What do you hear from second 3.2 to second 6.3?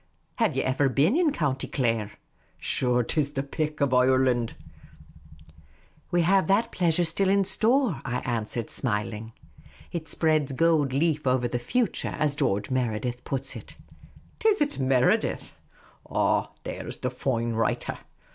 is the pick of Oireland." The Unobtrusive Oasis 185" We